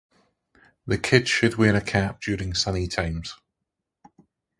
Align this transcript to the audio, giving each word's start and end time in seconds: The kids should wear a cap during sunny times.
The 0.87 0.97
kids 0.97 1.29
should 1.29 1.57
wear 1.57 1.75
a 1.75 1.79
cap 1.79 2.21
during 2.21 2.55
sunny 2.55 2.87
times. 2.87 3.35